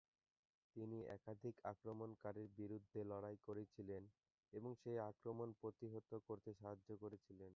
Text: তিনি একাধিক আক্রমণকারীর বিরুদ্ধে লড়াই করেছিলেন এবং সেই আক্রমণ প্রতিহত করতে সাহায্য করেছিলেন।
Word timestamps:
তিনি 0.75 0.97
একাধিক 1.15 1.55
আক্রমণকারীর 1.71 2.49
বিরুদ্ধে 2.57 2.99
লড়াই 3.11 3.37
করেছিলেন 3.47 4.03
এবং 4.53 4.71
সেই 4.81 4.99
আক্রমণ 5.09 5.49
প্রতিহত 5.61 6.11
করতে 6.27 6.51
সাহায্য 6.53 6.89
করেছিলেন। 7.03 7.49